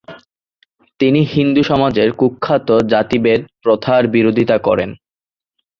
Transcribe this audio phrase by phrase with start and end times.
[0.99, 4.89] তিনি হিন্দু সমাজের কুখ্যাত জাতিভেদ প্রথার বিরোধিতা করেন।